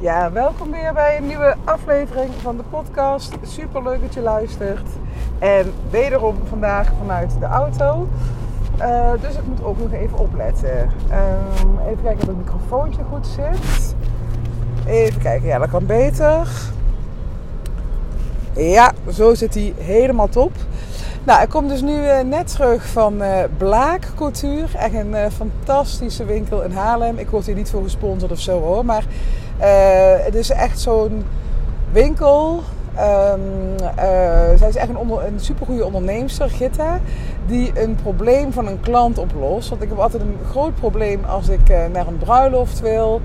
[0.00, 3.32] Ja, welkom weer bij een nieuwe aflevering van de podcast.
[3.42, 4.88] Super leuk dat je luistert.
[5.38, 8.08] En wederom vandaag vanuit de auto.
[8.80, 10.78] Uh, dus ik moet ook nog even opletten.
[10.80, 13.94] Um, even kijken of het microfoontje goed zit.
[14.86, 16.48] Even kijken, ja, dat kan beter.
[18.54, 20.52] Ja, zo zit hij helemaal top.
[21.28, 24.66] Nou, ik kom dus nu uh, net terug van uh, Blaak Couture.
[24.78, 27.18] Echt een uh, fantastische winkel in Haarlem.
[27.18, 28.84] Ik word hier niet voor gesponsord of zo hoor.
[28.84, 29.04] Maar
[30.24, 31.24] het is echt zo'n
[31.92, 32.62] winkel.
[33.32, 33.78] Um,
[34.56, 37.00] zij is echt een, onder, een supergoeie onderneemster, Gitta.
[37.46, 39.68] Die een probleem van een klant oplost.
[39.68, 43.20] Want ik heb altijd een groot probleem als ik naar een bruiloft wil.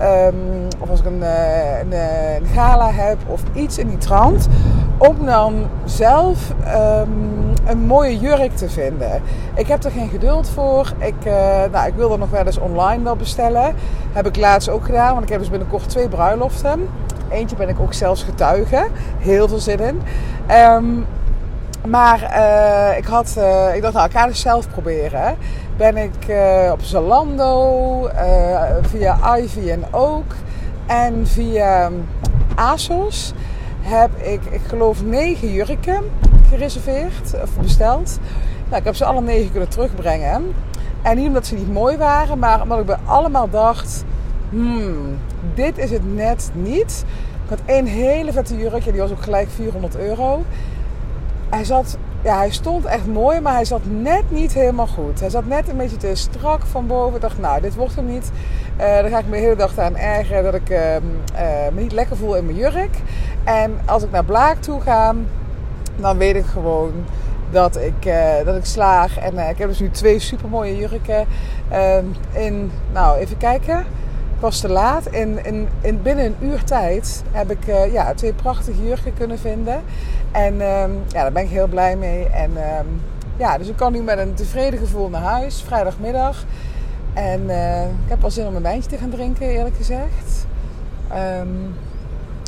[0.00, 4.48] Um, of als ik een, een, gala heb of iets in die trant.
[4.98, 9.22] Dan zelf um, een mooie jurk te vinden.
[9.54, 10.92] Ik heb er geen geduld voor.
[10.98, 11.32] Ik, uh,
[11.72, 13.74] nou, ik wil er nog wel eens online wel bestellen.
[14.12, 16.88] Heb ik laatst ook gedaan, want ik heb dus binnenkort twee bruiloften.
[17.30, 18.86] Eentje ben ik ook zelfs getuige.
[19.18, 20.02] Heel veel zin in.
[20.56, 21.06] Um,
[21.86, 25.36] maar uh, ik, had, uh, ik dacht, nou, ik ga het zelf proberen.
[25.76, 26.32] Ben ik
[26.72, 28.08] op Zalando,
[28.82, 30.34] via Ivy en Oak
[30.86, 31.90] en via
[32.54, 33.34] ASOS
[33.88, 36.04] heb ik, ik geloof, negen jurken
[36.48, 38.18] gereserveerd of besteld.
[38.64, 40.54] Nou, ik heb ze alle negen kunnen terugbrengen.
[41.02, 44.04] En niet omdat ze niet mooi waren, maar omdat ik bij allemaal dacht:
[44.50, 45.18] hmm,
[45.54, 47.04] dit is het net niet.
[47.44, 50.42] Ik had één hele vette jurkje, die was ook gelijk 400 euro.
[51.48, 55.20] Hij zat, ja, hij stond echt mooi, maar hij zat net niet helemaal goed.
[55.20, 57.14] Hij zat net een beetje te strak van boven.
[57.14, 58.30] Ik dacht, nou, dit wordt hem niet.
[58.80, 61.00] Uh, dan ga ik me de hele dag aan ergeren dat ik uh, uh,
[61.72, 62.96] me niet lekker voel in mijn jurk.
[63.44, 65.14] En als ik naar Blaak toe ga,
[65.96, 66.92] dan weet ik gewoon
[67.50, 69.18] dat ik, uh, dat ik slaag.
[69.18, 71.26] En ik heb dus nu twee super mooie jurken.
[71.72, 71.96] Uh,
[72.32, 73.84] in, nou, even kijken.
[74.38, 75.06] Ik was te laat.
[75.06, 75.38] In,
[75.80, 79.82] in binnen een uur tijd heb ik uh, ja, twee prachtige jurken kunnen vinden.
[80.32, 82.26] En ehm, ja, daar ben ik heel blij mee.
[82.26, 82.86] En ehm,
[83.36, 85.62] ja, dus ik kan nu met een tevreden gevoel naar huis.
[85.62, 86.44] Vrijdagmiddag.
[87.14, 87.42] En
[88.04, 90.46] ik heb wel zin om een wijntje te gaan drinken, eerlijk gezegd.
[91.40, 91.74] Um,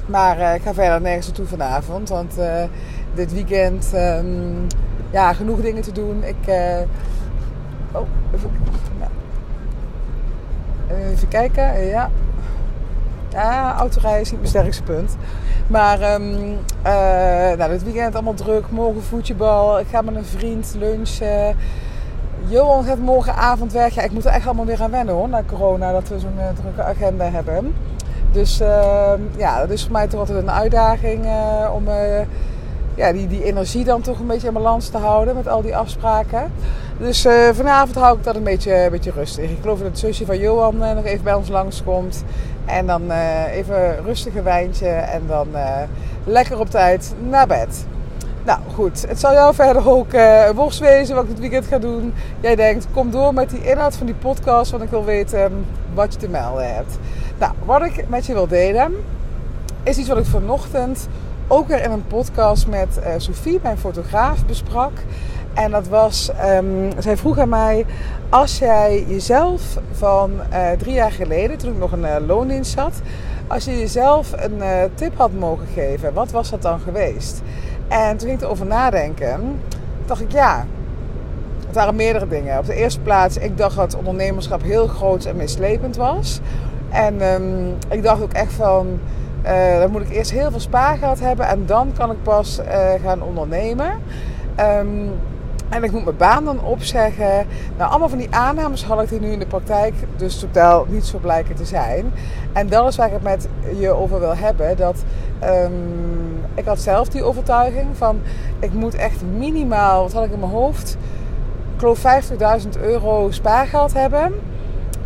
[0.07, 2.09] maar ik ga verder nergens naartoe vanavond.
[2.09, 2.35] Want
[3.15, 3.93] dit weekend
[5.11, 6.25] ja, genoeg dingen te doen.
[6.25, 6.49] Ik.
[7.93, 8.70] Oh, even.
[10.97, 11.87] Even kijken.
[11.87, 12.11] Ja.
[13.29, 15.17] Ja, autorijden is niet mijn sterkste punt.
[15.67, 16.33] Maar um,
[16.87, 18.71] uh, nou, dit weekend allemaal druk.
[18.71, 19.81] Morgen voetbal.
[19.81, 21.57] Ik ga met een vriend lunchen.
[22.47, 23.95] Johan gaat morgenavond weg.
[23.95, 25.29] Ja, ik moet er echt allemaal weer aan wennen hoor.
[25.29, 27.75] Na corona, dat we zo'n drukke agenda hebben.
[28.33, 31.27] Dus uh, ja, dat is voor mij toch altijd een uitdaging
[31.75, 31.85] om
[32.95, 35.77] ja, die, die energie dan toch een beetje in balans te houden met al die
[35.77, 36.53] afspraken.
[36.99, 39.51] Dus uh, vanavond hou ik dat een beetje, een beetje rustig.
[39.51, 42.25] Ik geloof dat het zusje van Johan uh, nog even bij ons langskomt.
[42.65, 45.49] En dan uh, even rustig een wijntje en dan
[46.25, 47.85] lekker op tijd naar bed.
[48.45, 50.11] Nou goed, het zal jou verder ook
[50.55, 52.15] worst wezen wat ik dit weekend ga doen.
[52.41, 55.67] Jij denkt, kom door met die inhoud van die podcast, want ik wil weten um,
[55.95, 56.99] wat je te melden hebt.
[57.39, 58.95] Nou, wat ik met je wil delen,
[59.83, 61.09] is iets wat ik vanochtend
[61.53, 64.93] ook weer in een podcast met uh, Sophie, mijn fotograaf, besprak.
[65.55, 67.87] En dat was, um, zij vroeg aan mij,
[68.29, 73.01] als jij jezelf van uh, drie jaar geleden, toen ik nog een uh, loondienst zat,
[73.47, 74.63] als je jezelf een
[74.95, 77.43] tip had mogen geven, wat was dat dan geweest?
[77.89, 79.61] En toen ging ik erover nadenken,
[80.07, 80.67] dacht ik ja,
[81.67, 82.59] het waren meerdere dingen.
[82.59, 86.41] Op de eerste plaats, ik dacht dat ondernemerschap heel groot en mislepend was.
[86.91, 89.01] En um, ik dacht ook echt van,
[89.45, 92.91] uh, dan moet ik eerst heel veel spaargeld hebben en dan kan ik pas uh,
[93.03, 93.91] gaan ondernemen.
[94.61, 95.13] Um,
[95.71, 97.47] en ik moet mijn baan dan opzeggen.
[97.77, 101.05] Nou, allemaal van die aannames had ik die nu in de praktijk dus totaal niet
[101.05, 102.13] zo blijken te zijn.
[102.53, 104.77] En dat is waar ik het met je over wil hebben.
[104.77, 105.05] Dat
[105.45, 108.21] um, ik had zelf die overtuiging van
[108.59, 110.97] ik moet echt minimaal, wat had ik in mijn hoofd,
[111.75, 112.03] ik geloof
[112.63, 114.35] 50.000 euro spaargeld hebben.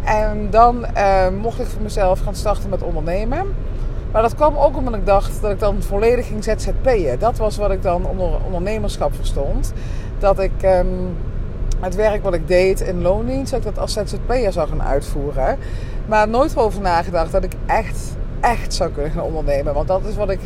[0.05, 3.47] En dan uh, mocht ik voor mezelf gaan starten met ondernemen.
[4.15, 7.19] Maar dat kwam ook omdat ik dacht dat ik dan volledig ging ZZP'en.
[7.19, 9.73] Dat was wat ik dan onder ondernemerschap verstond.
[10.19, 11.17] Dat ik um,
[11.81, 15.59] het werk wat ik deed in loondienst, dat ik dat als ZZP'er zou gaan uitvoeren.
[16.07, 19.75] Maar nooit over nagedacht dat ik echt, echt zou kunnen gaan ondernemen.
[19.75, 20.41] Want dat is wat ik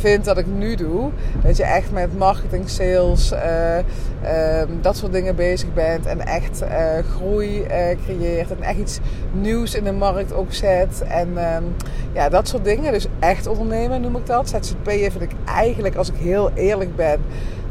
[0.00, 1.10] vind dat ik nu doe.
[1.42, 6.06] Dat je echt met marketing, sales, uh, uh, dat soort dingen bezig bent.
[6.06, 6.68] En echt uh,
[7.16, 7.62] groei
[8.04, 8.50] creëert.
[8.50, 8.98] En echt iets
[9.32, 11.02] nieuws in de markt ook zet.
[11.08, 11.62] En ehm,
[12.12, 12.92] ja, dat soort dingen.
[12.92, 14.48] Dus echt ondernemen noem ik dat.
[14.48, 17.20] ZZP'er vind ik eigenlijk, als ik heel eerlijk ben,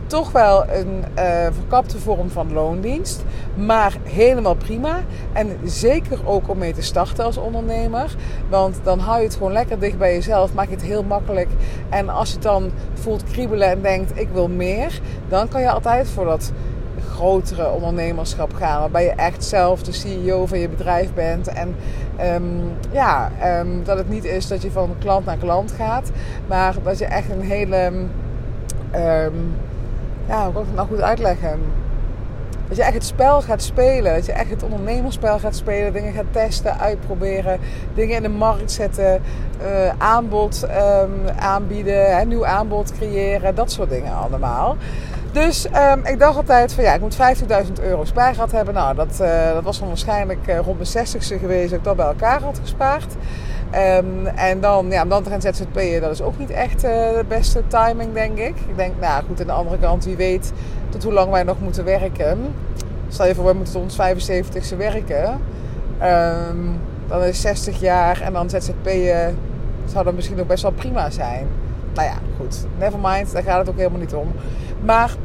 [0.09, 3.23] toch wel een uh, verkapte vorm van loondienst.
[3.55, 4.99] Maar helemaal prima.
[5.33, 8.15] En zeker ook om mee te starten als ondernemer.
[8.49, 10.53] Want dan hou je het gewoon lekker dicht bij jezelf.
[10.53, 11.49] Maak je het heel makkelijk.
[11.89, 14.99] En als je het dan voelt kriebelen en denkt ik wil meer.
[15.27, 16.51] Dan kan je altijd voor dat
[17.11, 18.79] grotere ondernemerschap gaan.
[18.79, 21.47] Waarbij je echt zelf de CEO van je bedrijf bent.
[21.47, 21.75] En
[22.35, 26.11] um, ja, um, dat het niet is dat je van klant naar klant gaat.
[26.47, 27.91] Maar dat je echt een hele...
[28.95, 29.53] Um,
[30.29, 31.59] ja, hoe kan ik het nou goed uitleggen?
[32.67, 34.13] Dat je echt het spel gaat spelen.
[34.13, 35.93] Dat je echt het ondernemerspel gaat spelen.
[35.93, 37.59] Dingen gaat testen, uitproberen.
[37.93, 39.21] Dingen in de markt zetten.
[39.61, 42.17] Uh, aanbod um, aanbieden.
[42.17, 43.55] Hè, nieuw aanbod creëren.
[43.55, 44.77] Dat soort dingen allemaal.
[45.31, 47.19] Dus um, ik dacht altijd van ja, ik moet 50.000
[47.81, 48.73] euro spaargeld hebben.
[48.73, 51.95] Nou, dat, uh, dat was dan waarschijnlijk uh, rond mijn 60ste geweest dat ik dat
[51.95, 53.15] bij elkaar had gespaard.
[53.75, 57.25] Um, en dan, ja, dan te gaan ZZP'en, dat is ook niet echt uh, de
[57.27, 58.55] beste timing, denk ik.
[58.67, 60.53] Ik denk, nou goed, aan de andere kant, wie weet
[60.89, 62.53] tot hoe lang wij nog moeten werken.
[63.07, 65.39] Stel je voor, we moeten tot ons 75ste werken.
[66.03, 69.37] Um, dan is 60 jaar en dan ZZP'en
[69.85, 71.47] zou dat misschien ook best wel prima zijn.
[71.93, 74.31] Nou ja, goed, never mind, daar gaat het ook helemaal niet om.
[74.85, 75.15] Maar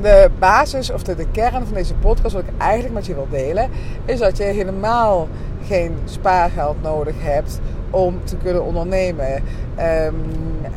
[0.00, 3.70] de basis of de, kern van deze podcast, wat ik eigenlijk met je wil delen,
[4.04, 5.28] is dat je helemaal
[5.66, 7.60] geen spaargeld nodig hebt
[7.90, 9.34] om te kunnen ondernemen.
[9.34, 9.42] Um,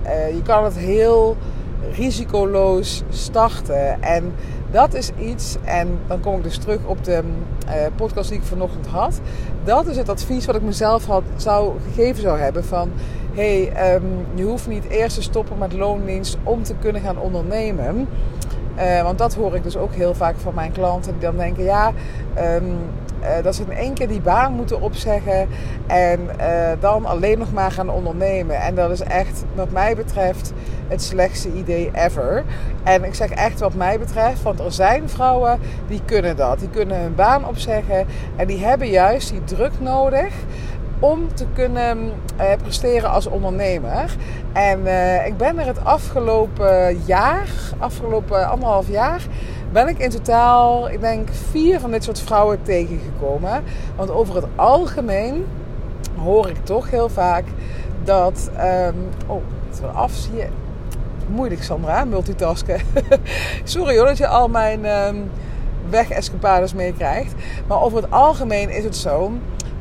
[0.05, 1.37] uh, je kan het heel
[1.91, 4.01] risicoloos starten.
[4.01, 4.33] En
[4.71, 7.21] dat is iets, en dan kom ik dus terug op de
[7.65, 9.21] uh, podcast die ik vanochtend had.
[9.63, 12.91] Dat is het advies wat ik mezelf had, zou gegeven zou hebben van...
[13.33, 18.07] hey, um, je hoeft niet eerst te stoppen met loondienst om te kunnen gaan ondernemen.
[18.77, 21.63] Uh, want dat hoor ik dus ook heel vaak van mijn klanten die dan denken:
[21.63, 21.91] ja,
[22.39, 22.77] um,
[23.21, 25.47] uh, dat ze in één keer die baan moeten opzeggen
[25.87, 28.61] en uh, dan alleen nog maar gaan ondernemen.
[28.61, 30.53] En dat is echt, wat mij betreft,
[30.87, 32.43] het slechtste idee ever.
[32.83, 36.59] En ik zeg echt wat mij betreft, want er zijn vrouwen die kunnen dat.
[36.59, 40.33] Die kunnen hun baan opzeggen en die hebben juist die druk nodig
[41.01, 44.15] om te kunnen uh, presteren als ondernemer.
[44.53, 49.21] En uh, ik ben er het afgelopen jaar, afgelopen anderhalf jaar,
[49.71, 53.63] ben ik in totaal, ik denk, vier van dit soort vrouwen tegengekomen.
[53.95, 55.45] Want over het algemeen
[56.23, 57.43] hoor ik toch heel vaak
[58.03, 58.49] dat.
[58.57, 60.47] Um, oh, het wel af, zie je.
[61.27, 62.81] Moeilijk, Sandra, multitasken.
[63.63, 65.29] Sorry hoor dat je al mijn um,
[65.89, 67.33] weg-escapades meekrijgt.
[67.67, 69.31] Maar over het algemeen is het zo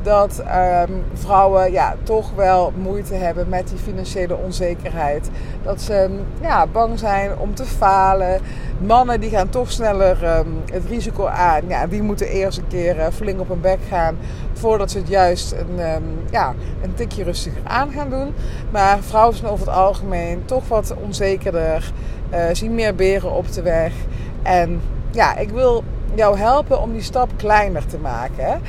[0.03, 0.43] dat
[0.87, 5.29] um, vrouwen ja, toch wel moeite hebben met die financiële onzekerheid.
[5.63, 8.39] Dat ze ja, bang zijn om te falen.
[8.77, 11.61] Mannen die gaan toch sneller um, het risico aan.
[11.67, 14.17] Ja, die moeten eerst een keer uh, flink op hun bek gaan
[14.53, 18.33] voordat ze het juist een, ja, een tikje rustiger aan gaan doen.
[18.69, 21.91] Maar vrouwen zijn over het algemeen toch wat onzekerder.
[22.33, 23.93] Uh, zien meer beren op de weg.
[24.41, 24.81] En
[25.11, 25.83] ja, ik wil
[26.13, 28.61] jou helpen om die stap kleiner te maken.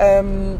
[0.00, 0.58] Um,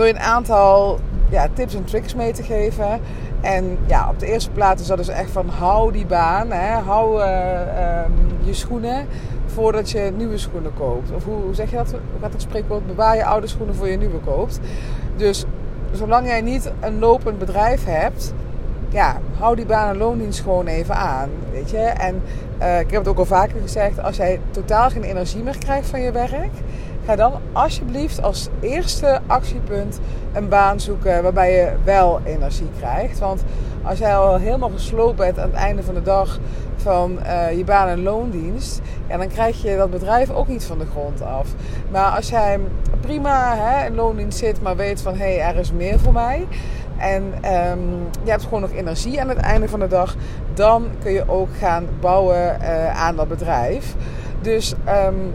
[0.00, 0.98] je een aantal
[1.30, 3.00] ja, tips en tricks mee te geven.
[3.40, 6.80] En ja, op de eerste plaats is dat dus echt van hou die baan, hè,
[6.80, 9.06] hou uh, um, je schoenen
[9.46, 11.10] voordat je nieuwe schoenen koopt.
[11.10, 11.90] Of hoe, zeg je dat?
[11.90, 12.86] Hoe gaat het spreekwoord?
[12.86, 14.60] Bewaar je oude schoenen voor je nieuwe koopt.
[15.16, 15.44] Dus
[15.92, 18.34] zolang jij niet een lopend bedrijf hebt,
[18.88, 21.30] ja, hou die baan en loondienst gewoon even aan.
[21.50, 21.76] Weet je?
[21.78, 22.22] En
[22.60, 25.88] uh, ik heb het ook al vaker gezegd, als jij totaal geen energie meer krijgt
[25.88, 26.52] van je werk,
[27.04, 30.00] Ga dan alsjeblieft als eerste actiepunt
[30.32, 33.18] een baan zoeken waarbij je wel energie krijgt.
[33.18, 33.44] Want
[33.82, 36.38] als jij al helemaal gesloopt bent aan het einde van de dag
[36.76, 40.78] van uh, je baan en loondienst, ja, dan krijg je dat bedrijf ook niet van
[40.78, 41.48] de grond af.
[41.90, 42.60] Maar als jij
[43.00, 46.46] prima hè, in loondienst zit, maar weet van hé, hey, er is meer voor mij.
[46.96, 50.14] En um, je hebt gewoon nog energie aan het einde van de dag.
[50.54, 53.94] Dan kun je ook gaan bouwen uh, aan dat bedrijf.
[54.40, 54.74] Dus
[55.06, 55.34] um,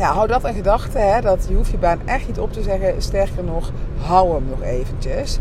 [0.00, 1.22] ja, hou dat in gedachten.
[1.22, 3.02] Dat je hoeft je baan echt niet op te zeggen.
[3.02, 5.38] Sterker nog, hou hem nog eventjes.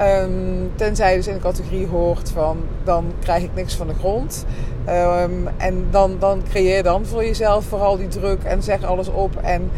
[0.00, 3.94] Um, tenzij je dus in de categorie hoort van dan krijg ik niks van de
[3.94, 4.46] grond.
[4.88, 9.36] Um, en dan, dan creëer dan voor jezelf vooral die druk en zeg alles op.
[9.36, 9.70] En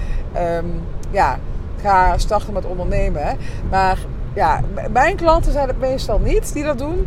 [0.56, 1.38] um, ja,
[1.82, 3.36] ga starten met ondernemen.
[3.70, 3.98] Maar
[4.34, 4.60] ja,
[4.90, 7.06] mijn klanten zijn het meestal niet die dat doen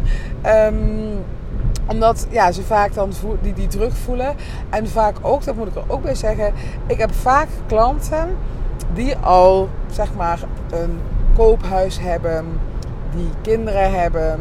[1.88, 3.12] omdat ja, ze vaak dan
[3.42, 4.36] die, die druk voelen.
[4.70, 6.54] En vaak ook, dat moet ik er ook bij zeggen.
[6.88, 8.36] Ik heb vaak klanten
[8.94, 10.40] die al zeg maar
[10.72, 11.00] een
[11.36, 12.46] koophuis hebben.
[13.16, 14.40] Die kinderen hebben.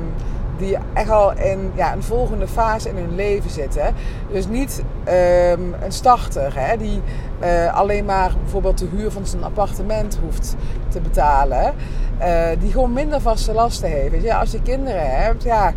[0.56, 3.94] Die echt al in ja, een volgende fase in hun leven zitten.
[4.32, 6.52] Dus niet um, een starter.
[6.54, 7.00] Hè, die
[7.38, 10.56] eh, alleen maar bijvoorbeeld de huur van zijn appartement hoeft
[10.88, 11.74] te betalen.
[12.20, 14.22] Uh, die gewoon minder vaste lasten heeft.
[14.22, 15.72] Ja, als je kinderen hebt, ja,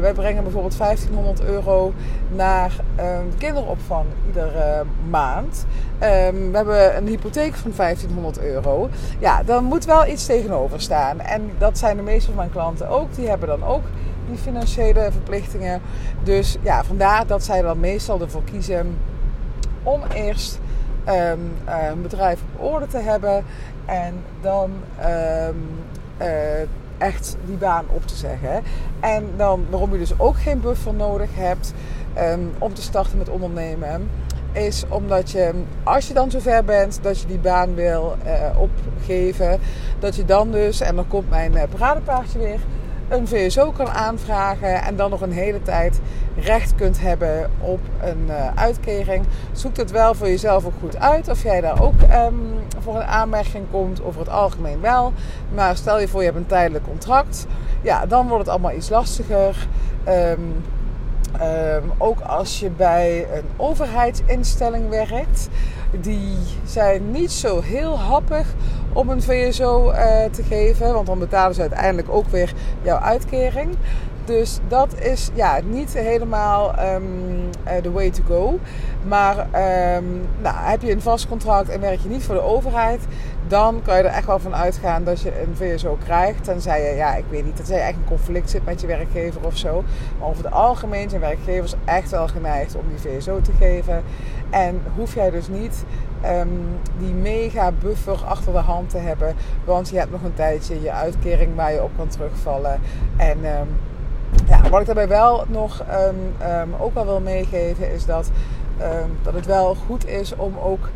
[0.00, 1.92] wij brengen bijvoorbeeld 1500 euro
[2.34, 5.66] naar um, kinderopvang iedere maand.
[6.02, 8.88] Um, we hebben een hypotheek van 1500 euro.
[9.18, 11.20] Ja, dan moet wel iets tegenover staan.
[11.20, 13.14] En dat zijn de meeste van mijn klanten ook.
[13.14, 13.82] Die hebben dan ook
[14.28, 15.80] die financiële verplichtingen.
[16.22, 18.98] Dus ja, vandaar dat zij dan meestal ervoor kiezen
[19.82, 20.58] om eerst
[21.08, 21.52] um,
[21.90, 23.44] een bedrijf op orde te hebben
[23.86, 24.70] en dan
[26.98, 28.62] echt die baan op te zeggen.
[29.00, 31.72] En dan waarom je dus ook geen buffer nodig hebt
[32.18, 34.10] um, om te starten met ondernemen.
[34.52, 35.52] Is omdat je,
[35.84, 39.60] als je dan zover bent dat je die baan wil uh, opgeven,
[39.98, 42.60] dat je dan dus, en dan komt mijn uh, paradepaardje weer,
[43.08, 46.00] een VSO kan aanvragen en dan nog een hele tijd
[46.36, 49.24] recht kunt hebben op een uh, uitkering.
[49.52, 53.02] Zoek het wel voor jezelf ook goed uit of jij daar ook um, voor een
[53.02, 55.12] aanmerking komt, over het algemeen wel.
[55.54, 57.46] Maar stel je voor je hebt een tijdelijk contract,
[57.82, 59.66] ja, dan wordt het allemaal iets lastiger.
[60.08, 60.62] Um,
[61.34, 65.48] Um, ook als je bij een overheidsinstelling werkt,
[66.00, 68.54] die zijn niet zo heel happig
[68.92, 73.76] om een VSO uh, te geven, want dan betalen ze uiteindelijk ook weer jouw uitkering.
[74.28, 78.58] Dus dat is ja, niet helemaal um, uh, the way to go.
[79.06, 83.00] Maar um, nou, heb je een vast contract en werk je niet voor de overheid,
[83.46, 86.44] dan kan je er echt wel van uitgaan dat je een VSO krijgt.
[86.44, 89.46] Tenzij je, ja, ik weet niet, dat je echt een conflict zit met je werkgever
[89.46, 89.84] of zo.
[90.18, 94.02] Maar over het algemeen zijn werkgevers echt wel geneigd om die VSO te geven.
[94.50, 95.84] En hoef jij dus niet
[96.24, 99.34] um, die mega buffer achter de hand te hebben.
[99.64, 102.80] Want je hebt nog een tijdje je uitkering waar je op kan terugvallen.
[103.16, 103.38] En
[104.48, 108.30] ja, wat ik daarbij wel nog um, um, ook wel wil meegeven is dat,
[108.80, 110.88] um, dat het wel goed is om ook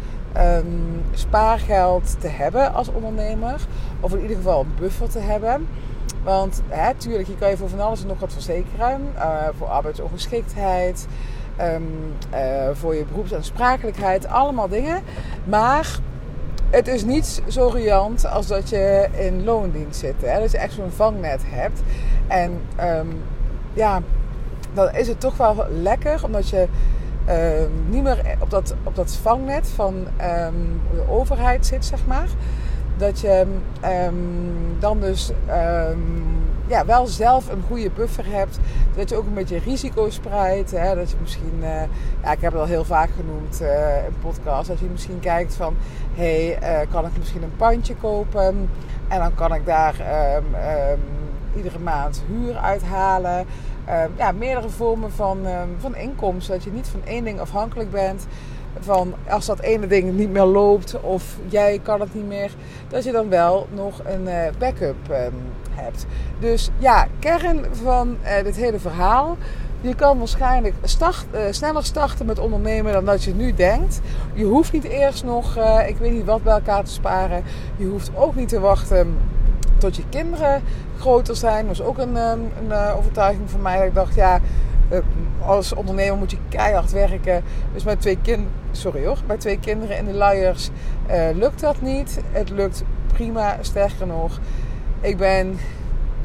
[1.14, 3.60] spaargeld te hebben als ondernemer.
[4.00, 5.68] Of in ieder geval een buffer te hebben.
[6.22, 9.12] Want hè, tuurlijk, je kan je voor van alles en nog wat verzekeren.
[9.16, 11.06] Uh, voor arbeidsongeschiktheid,
[11.58, 11.76] uh,
[12.72, 15.02] voor je beroepsaansprakelijkheid, allemaal dingen.
[15.44, 15.98] Maar
[16.72, 20.14] het is niet zo riant als dat je in loondienst zit.
[20.20, 20.40] Hè?
[20.40, 21.80] Dat je echt zo'n vangnet hebt.
[22.26, 23.22] En um,
[23.72, 24.00] ja,
[24.72, 26.66] dan is het toch wel lekker, omdat je
[27.28, 32.28] um, niet meer op dat, op dat vangnet van um, de overheid zit, zeg maar.
[32.96, 33.46] Dat je
[34.78, 35.32] dan dus
[36.66, 38.58] ja, wel zelf een goede buffer hebt.
[38.96, 40.70] Dat je ook een beetje risico spreidt.
[40.70, 40.94] Hè?
[40.94, 41.82] Dat je misschien, uh,
[42.22, 44.68] ja, ik heb het al heel vaak genoemd uh, in podcast.
[44.68, 45.76] Dat je misschien kijkt van,
[46.14, 48.70] hé, hey, uh, kan ik misschien een pandje kopen?
[49.08, 49.94] En dan kan ik daar
[50.36, 51.00] um,
[51.56, 53.46] iedere maand huur uithalen.
[54.16, 55.38] Ja, meerdere vormen van,
[55.78, 56.54] van inkomsten.
[56.54, 58.26] Dat je niet van één ding afhankelijk bent.
[58.80, 62.50] Van als dat ene ding niet meer loopt of jij kan het niet meer.
[62.88, 65.34] Dat je dan wel nog een uh, backup um,
[65.70, 66.06] hebt.
[66.38, 69.36] Dus ja, kern van dit hele verhaal.
[69.80, 74.00] Je kan waarschijnlijk start, sneller starten met ondernemen dan dat je nu denkt.
[74.32, 77.42] Je hoeft niet eerst nog, ik weet niet wat bij elkaar te sparen.
[77.76, 79.16] Je hoeft ook niet te wachten
[79.78, 80.62] tot je kinderen
[80.98, 81.66] groter zijn.
[81.66, 83.78] Dat was ook een, een, een overtuiging van mij.
[83.78, 84.40] Dat ik dacht, ja,
[85.44, 87.42] als ondernemer moet je keihard werken.
[87.72, 90.70] Dus met twee, kind, sorry hoor, bij twee kinderen in de luiers
[91.10, 92.20] uh, lukt dat niet.
[92.30, 94.38] Het lukt prima, sterker nog.
[95.00, 95.58] Ik ben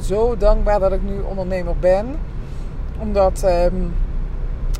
[0.02, 2.16] zo dankbaar dat ik nu ondernemer ben.
[3.00, 3.94] Omdat um,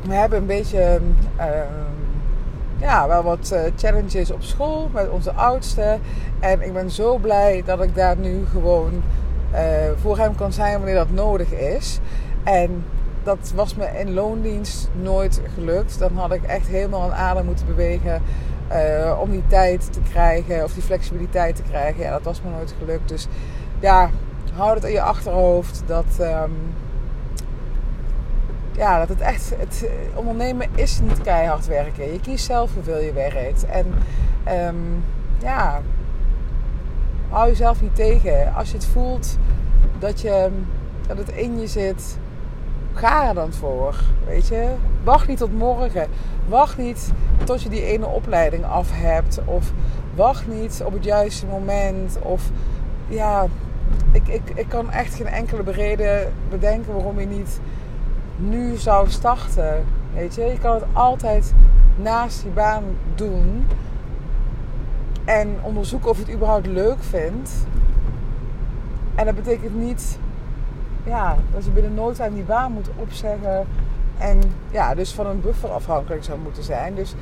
[0.06, 1.00] we hebben een beetje...
[1.38, 1.44] Uh,
[2.80, 5.98] ja, wel wat uh, challenges op school met onze oudste.
[6.40, 9.02] En ik ben zo blij dat ik daar nu gewoon
[9.52, 9.58] uh,
[10.00, 11.98] voor hem kan zijn wanneer dat nodig is.
[12.44, 12.84] En
[13.28, 15.98] dat was me in loondienst nooit gelukt.
[15.98, 18.22] Dan had ik echt helemaal een adem moeten bewegen
[18.72, 22.02] uh, om die tijd te krijgen of die flexibiliteit te krijgen.
[22.02, 23.08] Ja, dat was me nooit gelukt.
[23.08, 23.26] Dus
[23.80, 24.10] ja,
[24.54, 26.18] houd het in je achterhoofd dat.
[26.20, 26.74] Um,
[28.72, 29.52] ja, dat het echt.
[29.58, 32.12] Het ondernemen is niet keihard werken.
[32.12, 33.66] Je kiest zelf hoeveel je werkt.
[33.66, 33.86] En
[34.66, 35.04] um,
[35.38, 35.80] ja,
[37.28, 38.54] hou jezelf niet tegen.
[38.54, 39.36] Als je het voelt
[39.98, 40.50] dat, je,
[41.06, 42.18] dat het in je zit,
[42.98, 43.94] ga er dan voor.
[44.26, 44.74] Weet je,
[45.04, 46.06] wacht niet tot morgen.
[46.48, 47.12] Wacht niet
[47.44, 49.40] tot je die ene opleiding af hebt.
[49.44, 49.72] Of
[50.14, 52.18] wacht niet op het juiste moment.
[52.22, 52.50] Of
[53.08, 53.46] ja,
[54.12, 57.60] ik, ik, ik kan echt geen enkele reden bedenken waarom je niet
[58.36, 59.84] nu zou starten.
[60.14, 61.52] Weet je, je kan het altijd
[61.96, 63.66] naast je baan doen.
[65.24, 67.50] En onderzoeken of je het überhaupt leuk vindt.
[69.14, 70.18] En dat betekent niet
[71.08, 73.66] ja, dat je binnen nooit aan die baan moet opzeggen.
[74.18, 76.94] En ja, dus van een buffer afhankelijk zou moeten zijn.
[76.94, 77.14] Dus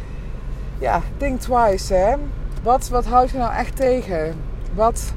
[0.78, 1.94] ja, think twice.
[1.94, 2.14] Hè?
[2.62, 4.34] Wat, wat houdt je nou echt tegen?
[4.74, 5.14] Wat,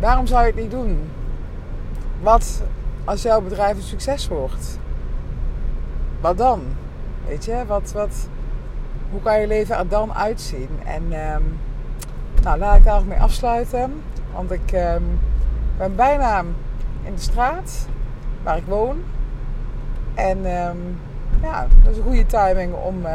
[0.00, 1.10] waarom zou je het niet doen?
[2.22, 2.62] Wat
[3.04, 4.78] als jouw bedrijf een succes wordt?
[6.20, 6.62] Wat dan?
[7.26, 8.28] Weet je, wat, wat,
[9.10, 10.68] hoe kan je leven er dan uitzien?
[10.84, 11.58] En um,
[12.42, 14.02] nou, laat ik daar ook mee afsluiten.
[14.32, 15.20] Want ik um,
[15.76, 16.44] ben bijna
[17.06, 17.86] in de straat
[18.42, 19.02] waar ik woon.
[20.14, 20.98] En um,
[21.42, 23.06] ja, dat is een goede timing om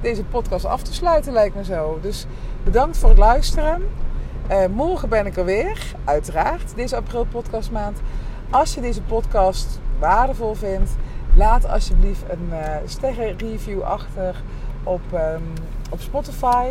[0.00, 1.98] deze podcast af te sluiten, lijkt me zo.
[2.02, 2.26] Dus
[2.64, 3.82] bedankt voor het luisteren.
[4.50, 8.00] Uh, morgen ben ik er weer, uiteraard, deze april podcastmaand.
[8.50, 10.90] Als je deze podcast waardevol vindt,
[11.36, 14.42] laat alsjeblieft een uh, sterrenreview achter
[14.82, 15.42] op, um,
[15.90, 16.66] op Spotify.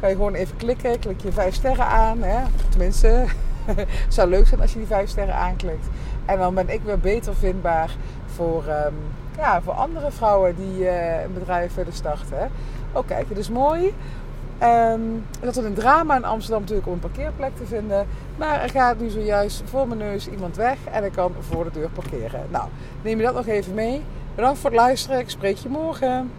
[0.00, 2.22] Kan je gewoon even klikken, klik je vijf sterren aan.
[2.22, 2.42] Hè?
[2.68, 3.24] Tenminste,
[3.66, 5.86] het zou leuk zijn als je die vijf sterren aanklikt.
[6.24, 7.90] En dan ben ik weer beter vindbaar
[8.26, 8.94] voor, um,
[9.36, 12.50] ja, voor andere vrouwen die uh, een bedrijf willen starten.
[12.92, 13.94] Oh kijk, het is mooi.
[14.62, 18.06] Um, dat is een drama in Amsterdam natuurlijk om een parkeerplek te vinden.
[18.36, 21.70] Maar er gaat nu zojuist voor mijn neus iemand weg en ik kan voor de
[21.70, 22.46] deur parkeren.
[22.50, 22.68] Nou,
[23.02, 24.02] neem je dat nog even mee.
[24.34, 25.18] Bedankt voor het luisteren.
[25.18, 26.30] Ik spreek je morgen.